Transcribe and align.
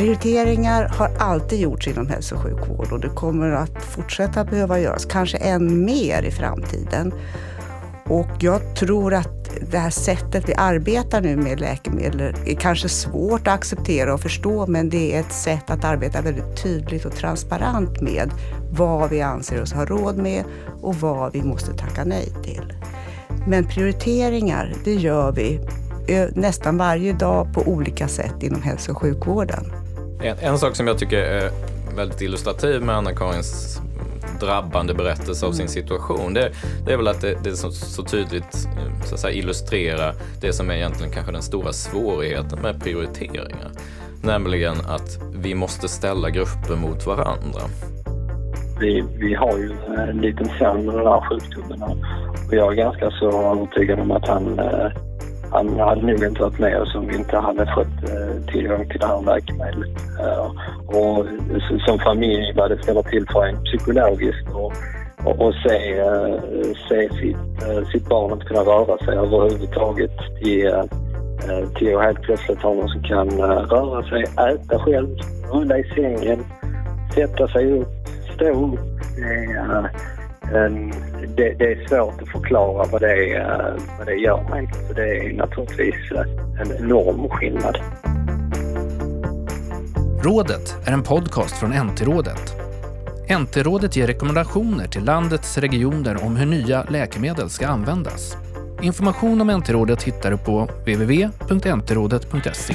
Prioriteringar 0.00 0.88
har 0.88 1.10
alltid 1.18 1.60
gjorts 1.60 1.88
inom 1.88 2.06
hälso 2.06 2.34
och 2.34 2.42
sjukvård 2.42 2.92
och 2.92 3.00
det 3.00 3.08
kommer 3.08 3.50
att 3.50 3.82
fortsätta 3.82 4.44
behöva 4.44 4.80
göras, 4.80 5.04
kanske 5.04 5.36
än 5.36 5.84
mer 5.84 6.22
i 6.22 6.30
framtiden. 6.30 7.14
Och 8.06 8.28
jag 8.40 8.76
tror 8.76 9.14
att 9.14 9.50
det 9.70 9.78
här 9.78 9.90
sättet 9.90 10.48
vi 10.48 10.54
arbetar 10.54 11.20
nu 11.20 11.36
med 11.36 11.60
läkemedel 11.60 12.34
är 12.46 12.54
kanske 12.54 12.88
svårt 12.88 13.48
att 13.48 13.54
acceptera 13.54 14.14
och 14.14 14.20
förstå, 14.20 14.66
men 14.66 14.88
det 14.88 15.14
är 15.14 15.20
ett 15.20 15.32
sätt 15.32 15.70
att 15.70 15.84
arbeta 15.84 16.20
väldigt 16.20 16.62
tydligt 16.62 17.04
och 17.04 17.16
transparent 17.16 18.00
med 18.00 18.30
vad 18.70 19.10
vi 19.10 19.20
anser 19.20 19.62
oss 19.62 19.72
ha 19.72 19.84
råd 19.84 20.16
med 20.16 20.44
och 20.82 20.94
vad 20.94 21.32
vi 21.32 21.42
måste 21.42 21.72
tacka 21.72 22.04
nej 22.04 22.32
till. 22.44 22.72
Men 23.46 23.66
prioriteringar, 23.66 24.74
det 24.84 24.94
gör 24.94 25.32
vi 25.32 25.60
eh, 26.08 26.28
nästan 26.34 26.76
varje 26.76 27.12
dag 27.12 27.54
på 27.54 27.60
olika 27.60 28.08
sätt 28.08 28.42
inom 28.42 28.62
hälso 28.62 28.92
och 28.92 28.98
sjukvården. 28.98 29.89
En, 30.22 30.36
en 30.40 30.58
sak 30.58 30.76
som 30.76 30.86
jag 30.86 30.98
tycker 30.98 31.18
är 31.18 31.50
väldigt 31.96 32.20
illustrativ 32.20 32.82
med 32.82 32.96
Anna-Karins 32.96 33.80
drabbande 34.40 34.94
berättelse 34.94 35.46
av 35.46 35.52
sin 35.52 35.60
mm. 35.60 35.68
situation. 35.68 36.34
Det, 36.34 36.52
det 36.86 36.92
är 36.92 36.96
väl 36.96 37.08
att 37.08 37.20
det, 37.20 37.38
det 37.44 37.56
så, 37.56 37.70
så, 37.70 38.02
tydligt 38.02 38.68
så 39.04 39.14
att 39.14 39.20
säga, 39.20 39.34
illustrerar 39.34 40.14
det 40.40 40.52
som 40.52 40.70
är 40.70 40.74
egentligen 40.74 41.12
kanske 41.12 41.32
den 41.32 41.42
stora 41.42 41.72
svårigheten 41.72 42.58
med 42.62 42.82
prioriteringar. 42.82 43.70
Nämligen 44.22 44.76
att 44.88 45.18
vi 45.34 45.54
måste 45.54 45.88
ställa 45.88 46.30
grupper 46.30 46.76
mot 46.76 47.06
varandra. 47.06 47.60
Vi, 48.80 49.04
vi 49.18 49.34
har 49.34 49.58
ju 49.58 49.72
en 50.08 50.20
liten 50.20 50.46
son 50.58 50.86
med 50.86 50.94
den 50.94 51.06
här 51.06 51.28
sjukdomen 51.30 51.82
och 52.48 52.54
jag 52.54 52.72
är 52.72 52.76
ganska 52.76 53.10
så 53.10 53.52
övertygad 53.52 54.00
om 54.00 54.10
att 54.10 54.28
han 54.28 54.58
eh, 54.58 54.92
han 55.52 55.78
hade 55.78 56.06
nog 56.06 56.24
inte 56.24 56.42
varit 56.42 56.58
med 56.58 56.80
oss 56.80 56.94
om 56.94 57.06
vi 57.06 57.16
inte 57.16 57.36
hade 57.36 57.66
fått 57.74 58.10
eh, 58.10 58.52
tillgång 58.52 58.88
till 58.88 59.00
det 59.00 59.06
här 59.06 59.22
läkemedlet. 59.22 59.90
Eh, 60.20 60.52
och 60.86 61.26
som 61.86 61.98
familj 61.98 62.52
vad 62.56 62.70
det 62.70 62.82
ställer 62.82 63.02
till 63.02 63.26
för 63.32 63.46
en 63.46 63.64
psykologiskt 63.64 64.48
och, 64.52 64.72
och, 65.24 65.46
och 65.46 65.54
se, 65.54 65.98
eh, 65.98 66.34
se 66.88 67.08
sitt, 67.08 67.90
sitt 67.92 68.08
barn 68.08 68.32
inte 68.32 68.46
kunna 68.46 68.60
röra 68.60 68.98
sig 68.98 69.14
överhuvudtaget 69.16 70.18
till, 70.42 70.72
till 71.78 71.96
att 71.96 72.02
helt 72.02 72.22
plötsligt 72.22 72.62
ha 72.62 72.74
någon 72.74 72.88
som 72.88 73.02
kan 73.02 73.30
röra 73.70 74.02
sig, 74.02 74.22
äta 74.22 74.78
själv, 74.78 75.08
rulla 75.52 75.78
i 75.78 75.84
sängen, 75.84 76.44
sätta 77.14 77.48
sig 77.48 77.80
upp, 77.80 77.88
stå 78.34 78.48
upp. 78.48 78.80
Ehm, 80.54 80.90
det, 81.36 81.54
det, 81.58 81.72
är 81.72 81.88
svårt 81.88 82.22
att 82.22 82.28
förklara 82.28 82.86
vad 82.92 83.00
det, 83.00 83.36
eh, 83.36 83.74
vad 83.98 84.06
det 84.06 84.14
gör 84.14 84.42
med 84.50 84.68
Så 84.88 84.94
det 84.94 85.16
är 85.16 85.32
naturligtvis 85.32 86.12
eh, 86.12 86.60
en 86.60 86.84
enorm 86.84 87.28
skillnad. 87.28 87.78
Rådet 90.24 90.76
är 90.86 90.92
en 90.92 91.02
podcast 91.02 91.56
från 91.56 91.70
NT-rådet. 91.70 92.54
NT-rådet 93.40 93.96
ger 93.96 94.06
rekommendationer 94.06 94.86
till 94.86 95.04
landets 95.04 95.58
regioner 95.58 96.24
om 96.24 96.36
hur 96.36 96.46
nya 96.46 96.84
läkemedel 96.84 97.50
ska 97.50 97.66
användas. 97.66 98.36
Information 98.82 99.40
om 99.40 99.50
NT-rådet 99.50 100.02
hittar 100.02 100.30
du 100.30 100.38
på 100.38 100.68
www.ntrådet.se. 100.86 102.74